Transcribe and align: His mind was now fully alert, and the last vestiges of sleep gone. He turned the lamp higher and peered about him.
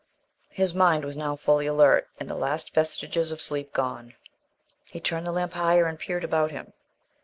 His 0.49 0.73
mind 0.73 1.05
was 1.05 1.15
now 1.15 1.35
fully 1.35 1.67
alert, 1.67 2.07
and 2.19 2.27
the 2.27 2.33
last 2.33 2.73
vestiges 2.73 3.31
of 3.31 3.39
sleep 3.39 3.71
gone. 3.71 4.15
He 4.85 4.99
turned 4.99 5.27
the 5.27 5.31
lamp 5.31 5.53
higher 5.53 5.85
and 5.85 5.99
peered 5.99 6.23
about 6.23 6.49
him. 6.49 6.73